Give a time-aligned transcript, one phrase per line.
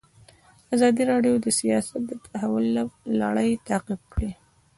[0.75, 2.65] ازادي راډیو د سیاست د تحول
[3.21, 4.31] لړۍ تعقیب کړې.